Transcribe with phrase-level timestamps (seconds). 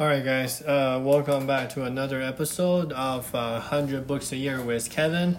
[0.00, 0.62] All right, guys.
[0.62, 5.36] Uh, welcome back to another episode of uh, 100 Books a Year with Kevin.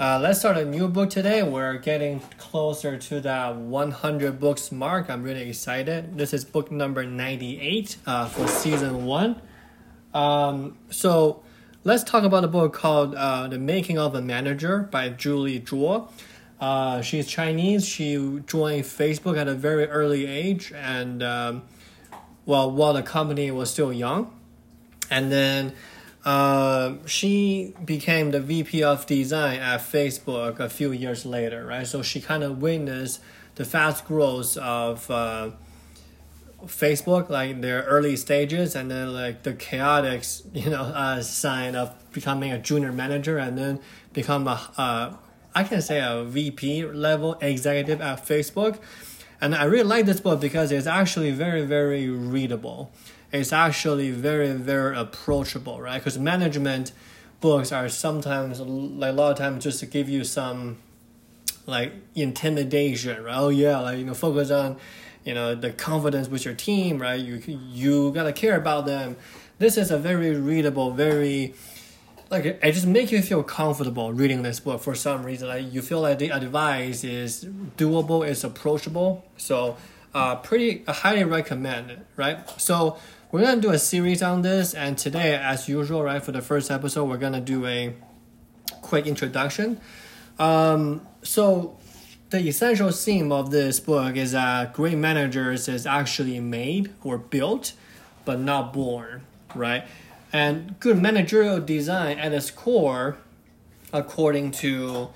[0.00, 1.42] Uh, let's start a new book today.
[1.42, 5.10] We're getting closer to that 100 books mark.
[5.10, 6.16] I'm really excited.
[6.16, 9.42] This is book number 98 uh, for season one.
[10.14, 11.42] Um, so
[11.84, 16.10] let's talk about a book called uh, The Making of a Manager by Julie Zhuo.
[16.58, 17.84] Uh, she's Chinese.
[17.84, 18.14] She
[18.46, 21.62] joined Facebook at a very early age and um,
[22.48, 24.34] well, while the company was still young.
[25.10, 25.74] And then
[26.24, 31.86] uh, she became the VP of design at Facebook a few years later, right?
[31.86, 33.20] So she kind of witnessed
[33.56, 35.50] the fast growth of uh,
[36.64, 41.94] Facebook, like their early stages, and then like the chaotic, you know, uh, sign of
[42.12, 43.78] becoming a junior manager, and then
[44.14, 45.12] become a, uh,
[45.54, 48.78] I can say a VP level executive at Facebook
[49.40, 52.90] and I really like this book because it's actually very, very readable.
[53.30, 55.98] It's actually very, very approachable, right?
[55.98, 56.92] Because management
[57.40, 60.78] books are sometimes, like a lot of times, just to give you some
[61.66, 63.36] like intimidation, right?
[63.36, 64.78] Oh yeah, like you know, focus on
[65.24, 67.20] you know the confidence with your team, right?
[67.20, 69.16] You you gotta care about them.
[69.58, 71.54] This is a very readable, very
[72.30, 75.48] like it just make you feel comfortable reading this book for some reason.
[75.48, 77.44] Like you feel like the advice is
[77.76, 79.24] doable, it's approachable.
[79.36, 79.76] So
[80.14, 82.38] uh, pretty I highly recommend it, right?
[82.60, 82.98] So
[83.30, 86.70] we're gonna do a series on this, and today, as usual, right, for the first
[86.70, 87.94] episode, we're gonna do a
[88.80, 89.80] quick introduction.
[90.38, 91.76] Um, so
[92.30, 97.72] the essential theme of this book is that great managers is actually made or built,
[98.24, 99.22] but not born,
[99.54, 99.84] right?
[100.32, 103.16] And good managerial design at its core,
[103.92, 105.08] according to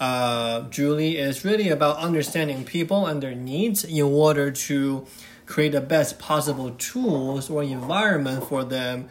[0.00, 5.06] uh, Julie, is really about understanding people and their needs in order to
[5.46, 9.08] create the best possible tools or environment for them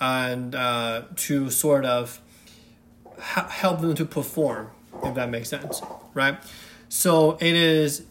[0.00, 2.20] and uh, to sort of
[3.18, 4.70] ha- help them to perform,
[5.04, 5.80] if that makes sense,
[6.14, 6.38] right?
[6.88, 8.04] So it is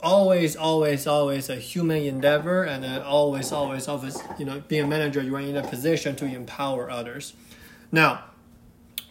[0.00, 4.86] always, always, always a human endeavor, and then always, always, always, you know, being a
[4.86, 7.34] manager, you are in a position to empower others.
[7.90, 8.24] Now,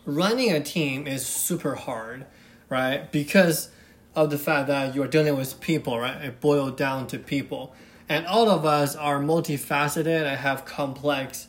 [0.05, 2.25] running a team is super hard,
[2.69, 3.11] right?
[3.11, 3.69] Because
[4.15, 6.21] of the fact that you're dealing with people, right?
[6.23, 7.73] It boils down to people.
[8.09, 11.47] And all of us are multifaceted and have complex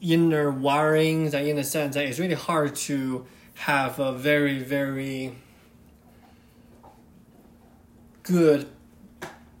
[0.00, 5.36] inner wirings, and in a sense that it's really hard to have a very, very
[8.24, 8.66] good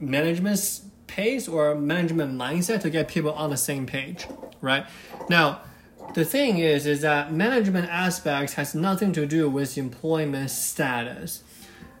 [0.00, 4.26] management pace or management mindset to get people on the same page,
[4.60, 4.84] right?
[5.28, 5.60] Now,
[6.14, 11.44] the thing is, is that management aspects has nothing to do with employment status,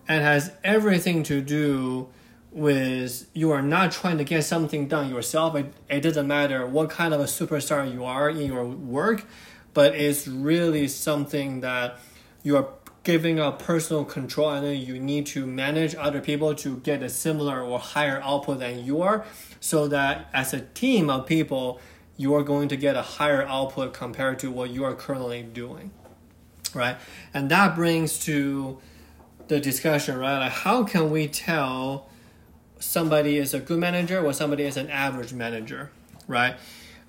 [0.06, 2.08] and has everything to do
[2.50, 5.56] with you are not trying to get something done yourself.
[5.56, 9.24] It, it doesn't matter what kind of a superstar you are in your work,
[9.72, 11.98] but it's really something that
[12.42, 12.68] you are
[13.04, 17.08] giving up personal control and then you need to manage other people to get a
[17.08, 19.24] similar or higher output than you are
[19.60, 21.78] so that as a team of people
[22.16, 25.90] you are going to get a higher output compared to what you are currently doing
[26.72, 26.96] right?
[27.32, 28.78] And that brings to
[29.48, 30.38] the discussion right?
[30.38, 32.08] Like how can we tell
[32.78, 35.90] somebody is a good manager or somebody is an average manager
[36.26, 36.56] right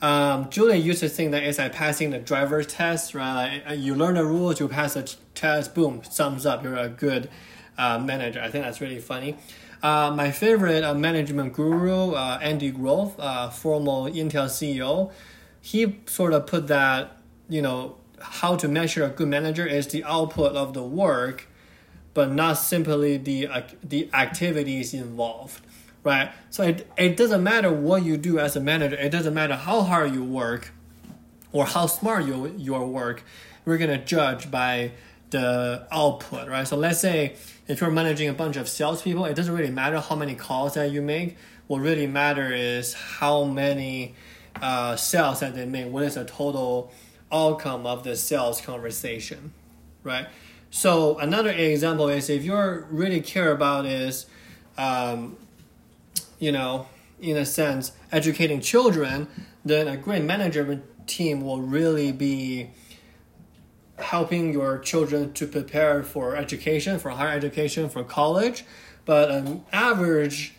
[0.06, 3.64] um, Julia used to think that it's like passing the driver's test, right?
[3.66, 7.28] Like you learn the rules, you pass the test, boom, sums up, you're a good
[7.76, 8.40] uh, manager.
[8.40, 9.36] I think that's really funny.
[9.82, 15.12] Uh, my favorite uh, management guru, uh, Andy Grove, uh, former Intel CEO,
[15.60, 17.18] he sort of put that,
[17.50, 21.48] you know, how to measure a good manager is the output of the work,
[22.14, 25.65] but not simply the uh, the activities involved
[26.06, 26.32] right?
[26.52, 29.82] So it, it doesn't matter what you do as a manager, it doesn't matter how
[29.82, 30.72] hard you work
[31.52, 33.24] or how smart you, your work,
[33.66, 34.92] we're gonna judge by
[35.32, 36.68] the output, right?
[36.68, 37.36] So let's say
[37.68, 40.92] if you're managing a bunch of salespeople, it doesn't really matter how many calls that
[40.92, 41.38] you make.
[41.68, 44.14] What really matter is how many
[44.62, 45.92] uh, sales that they make.
[45.92, 46.92] What is the total
[47.32, 49.52] outcome of the sales conversation,
[50.04, 50.28] right?
[50.70, 54.28] So another example is if you're really care about is
[54.78, 55.38] um,
[56.40, 56.88] you know,
[57.20, 59.28] in a sense, educating children,
[59.64, 62.70] then a great management team will really be
[63.98, 68.66] helping your children to prepare for education, for higher education, for college.
[69.06, 70.54] But an average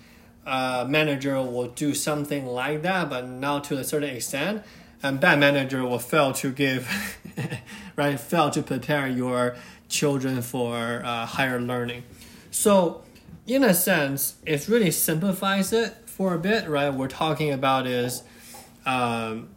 [0.46, 4.62] uh, manager will do something like that, but not to a certain extent.
[5.02, 6.88] And bad manager will fail to give,
[7.96, 9.56] right, fail to prepare your
[9.88, 12.04] children for uh, higher learning.
[12.50, 13.02] So
[13.46, 16.92] in a sense, it really simplifies it for a bit, right?
[16.92, 18.22] We're talking about is
[18.84, 19.48] um,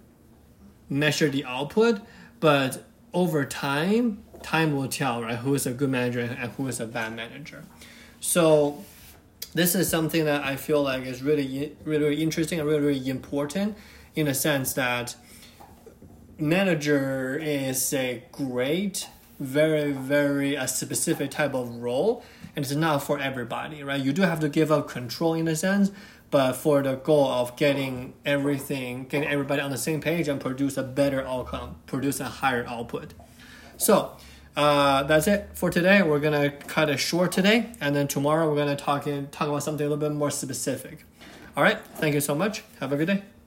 [0.90, 2.02] measure the output,
[2.40, 2.84] but
[3.14, 5.38] over time, time will tell, right?
[5.38, 7.64] Who is a good manager and who is a bad manager.
[8.20, 8.84] So
[9.54, 13.10] this is something that I feel like is really, really, really interesting and really, really
[13.10, 13.76] important
[14.16, 15.16] in a sense that
[16.38, 19.08] manager is a great,
[19.40, 22.24] very, very a specific type of role,
[22.56, 24.02] and it's not for everybody, right?
[24.02, 25.92] You do have to give up control in a sense,
[26.32, 30.78] but for the goal of getting everything, getting everybody on the same page and produce
[30.78, 33.14] a better outcome, produce a higher output.
[33.78, 34.18] So
[34.56, 36.02] uh, that's it for today.
[36.02, 39.64] We're gonna cut it short today, and then tomorrow we're gonna talk in, talk about
[39.64, 41.06] something a little bit more specific.
[41.56, 41.80] All right.
[41.96, 42.64] Thank you so much.
[42.80, 43.39] Have a good day.